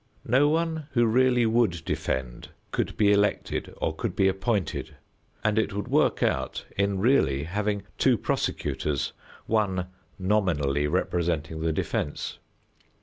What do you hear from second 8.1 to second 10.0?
prosecutors, one